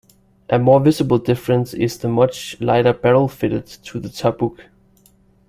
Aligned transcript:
A 0.49 0.57
more 0.57 0.79
visible 0.79 1.19
difference 1.19 1.75
is 1.75 1.99
the 1.99 2.07
much 2.07 2.59
lighter 2.59 2.91
barrel 2.91 3.27
fitted 3.27 3.67
to 3.67 3.99
the 3.99 4.09
Tabuk. 4.09 4.57